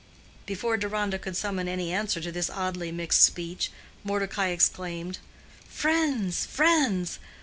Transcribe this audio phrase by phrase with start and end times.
[0.47, 3.71] Before Deronda could summon any answer to this oddly mixed speech,
[4.03, 5.19] Mordecai exclaimed,
[5.69, 7.19] "Friends, friends!